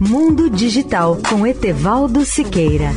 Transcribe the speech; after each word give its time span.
Mundo 0.00 0.48
Digital 0.48 1.18
com 1.28 1.44
Etevaldo 1.44 2.24
Siqueira. 2.24 2.92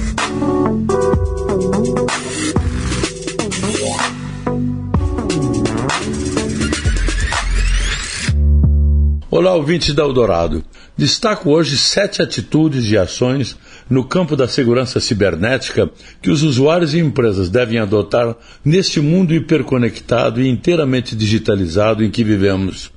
Olá, 9.32 9.56
ouvintes 9.56 9.96
da 9.96 10.04
Eldorado. 10.04 10.64
Destaco 10.96 11.50
hoje 11.50 11.76
sete 11.76 12.22
atitudes 12.22 12.88
e 12.92 12.96
ações 12.96 13.58
no 13.90 14.04
campo 14.04 14.36
da 14.36 14.48
segurança 14.48 15.00
cibernética 15.00 15.90
que 16.22 16.30
os 16.30 16.44
usuários 16.44 16.94
e 16.94 17.00
empresas 17.00 17.50
devem 17.50 17.80
adotar 17.80 18.36
neste 18.64 19.00
mundo 19.00 19.34
hiperconectado 19.34 20.40
e 20.40 20.48
inteiramente 20.48 21.16
digitalizado 21.16 22.04
em 22.04 22.12
que 22.12 22.24
vivemos. 22.24 22.92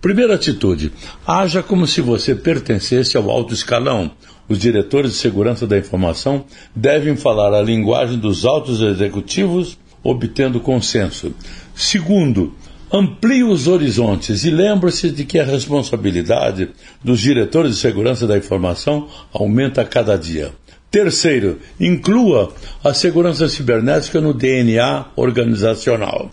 Primeira 0.00 0.34
atitude: 0.34 0.92
haja 1.26 1.62
como 1.62 1.86
se 1.86 2.00
você 2.00 2.34
pertencesse 2.34 3.16
ao 3.16 3.30
alto 3.30 3.52
escalão. 3.52 4.10
Os 4.48 4.58
diretores 4.58 5.12
de 5.12 5.16
segurança 5.18 5.66
da 5.66 5.78
informação 5.78 6.44
devem 6.74 7.16
falar 7.16 7.54
a 7.54 7.62
linguagem 7.62 8.18
dos 8.18 8.44
altos 8.44 8.80
executivos, 8.80 9.78
obtendo 10.02 10.58
consenso. 10.58 11.32
Segundo, 11.74 12.54
amplie 12.92 13.44
os 13.44 13.68
horizontes 13.68 14.44
e 14.44 14.50
lembre-se 14.50 15.10
de 15.10 15.24
que 15.24 15.38
a 15.38 15.44
responsabilidade 15.44 16.70
dos 17.04 17.20
diretores 17.20 17.72
de 17.72 17.80
segurança 17.80 18.26
da 18.26 18.36
informação 18.36 19.06
aumenta 19.32 19.82
a 19.82 19.84
cada 19.84 20.16
dia. 20.16 20.52
Terceiro, 20.90 21.60
inclua 21.78 22.52
a 22.82 22.92
segurança 22.92 23.48
cibernética 23.48 24.20
no 24.20 24.34
DNA 24.34 25.04
organizacional. 25.14 26.32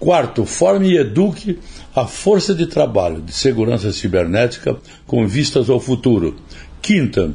Quarto, 0.00 0.46
forme 0.46 0.92
e 0.92 0.96
eduque 0.96 1.58
a 1.94 2.06
força 2.06 2.54
de 2.54 2.64
trabalho 2.64 3.20
de 3.20 3.34
segurança 3.34 3.92
cibernética 3.92 4.78
com 5.06 5.26
vistas 5.28 5.68
ao 5.68 5.78
futuro. 5.78 6.36
Quinta, 6.80 7.34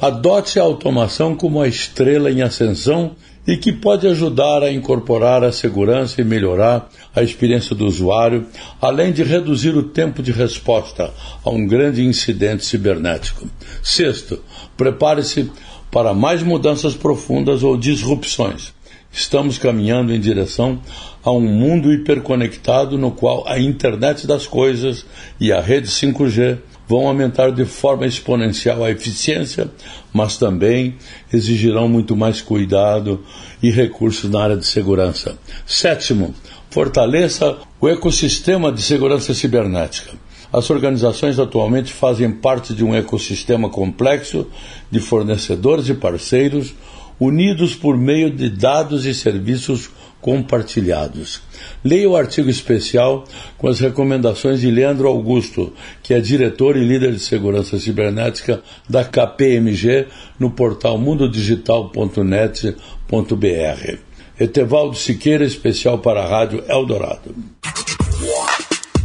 adote 0.00 0.58
a 0.58 0.64
automação 0.64 1.36
como 1.36 1.62
a 1.62 1.68
estrela 1.68 2.28
em 2.28 2.42
ascensão 2.42 3.12
e 3.46 3.56
que 3.56 3.72
pode 3.72 4.08
ajudar 4.08 4.64
a 4.64 4.72
incorporar 4.72 5.44
a 5.44 5.52
segurança 5.52 6.20
e 6.20 6.24
melhorar 6.24 6.90
a 7.14 7.22
experiência 7.22 7.76
do 7.76 7.86
usuário, 7.86 8.44
além 8.80 9.12
de 9.12 9.22
reduzir 9.22 9.76
o 9.76 9.84
tempo 9.84 10.20
de 10.20 10.32
resposta 10.32 11.12
a 11.44 11.50
um 11.50 11.64
grande 11.64 12.04
incidente 12.04 12.64
cibernético. 12.64 13.48
Sexto, 13.84 14.42
prepare-se 14.76 15.48
para 15.92 16.12
mais 16.12 16.42
mudanças 16.42 16.94
profundas 16.94 17.62
ou 17.62 17.76
disrupções. 17.76 18.72
Estamos 19.12 19.58
caminhando 19.58 20.14
em 20.14 20.20
direção 20.20 20.80
a 21.22 21.32
um 21.32 21.40
mundo 21.40 21.92
hiperconectado 21.92 22.96
no 22.96 23.10
qual 23.10 23.46
a 23.46 23.58
internet 23.58 24.26
das 24.26 24.46
coisas 24.46 25.04
e 25.40 25.52
a 25.52 25.60
rede 25.60 25.88
5G 25.88 26.58
vão 26.88 27.06
aumentar 27.06 27.50
de 27.50 27.64
forma 27.64 28.06
exponencial 28.06 28.84
a 28.84 28.90
eficiência, 28.90 29.68
mas 30.12 30.36
também 30.36 30.96
exigirão 31.32 31.88
muito 31.88 32.16
mais 32.16 32.40
cuidado 32.40 33.24
e 33.62 33.70
recursos 33.70 34.30
na 34.30 34.42
área 34.42 34.56
de 34.56 34.66
segurança. 34.66 35.38
Sétimo, 35.66 36.34
fortaleça 36.70 37.58
o 37.80 37.88
ecossistema 37.88 38.72
de 38.72 38.82
segurança 38.82 39.34
cibernética. 39.34 40.12
As 40.52 40.68
organizações 40.68 41.38
atualmente 41.38 41.92
fazem 41.92 42.30
parte 42.32 42.74
de 42.74 42.84
um 42.84 42.92
ecossistema 42.92 43.68
complexo 43.68 44.48
de 44.90 44.98
fornecedores 44.98 45.88
e 45.88 45.94
parceiros 45.94 46.74
unidos 47.20 47.74
por 47.74 47.98
meio 47.98 48.30
de 48.30 48.48
dados 48.48 49.04
e 49.04 49.14
serviços 49.14 49.90
compartilhados. 50.20 51.40
Leia 51.84 52.08
o 52.08 52.16
artigo 52.16 52.50
especial 52.50 53.24
com 53.56 53.68
as 53.68 53.78
recomendações 53.78 54.60
de 54.60 54.68
Leandro 54.70 55.08
Augusto, 55.08 55.72
que 56.02 56.14
é 56.14 56.20
diretor 56.20 56.76
e 56.76 56.84
líder 56.84 57.12
de 57.12 57.20
segurança 57.20 57.78
cibernética 57.78 58.60
da 58.88 59.04
KPMG 59.04 60.08
no 60.38 60.50
portal 60.50 60.98
mundodigital.net.br. 60.98 63.98
Etevaldo 64.38 64.96
Siqueira, 64.96 65.44
especial 65.44 65.98
para 65.98 66.22
a 66.22 66.26
Rádio 66.26 66.64
Eldorado. 66.66 67.34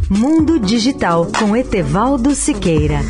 Mundo 0.08 0.60
Digital 0.60 1.26
com 1.38 1.56
Etevaldo 1.56 2.34
Siqueira. 2.34 3.00